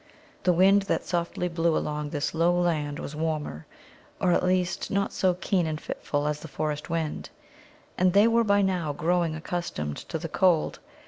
The 0.41 0.51
wind 0.51 0.81
that 0.89 1.05
softly 1.05 1.47
blew 1.47 1.77
along 1.77 2.09
this 2.09 2.33
low 2.33 2.59
land 2.59 2.97
was 2.97 3.15
warmer, 3.15 3.67
or, 4.19 4.31
at 4.31 4.41
least, 4.43 4.89
not 4.89 5.13
so 5.13 5.35
keen 5.35 5.67
and 5.67 5.79
fitful 5.79 6.27
as 6.27 6.39
the 6.39 6.47
forest 6.47 6.89
wind, 6.89 7.29
and 7.99 8.11
they 8.13 8.27
were 8.27 8.43
by 8.43 8.63
now 8.63 8.93
growing 8.93 9.35
accustomed 9.35 9.97
to 9.97 10.17
the 10.17 10.27
cold. 10.27 10.79